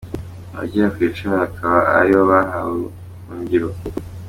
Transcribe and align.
Abagera 0.53 0.93
ku 0.93 0.99
icumi 1.07 1.33
bakaba 1.43 1.79
ari 1.99 2.11
bo 2.17 2.23
bahawe 2.31 2.69
ubuhungiro. 2.83 3.69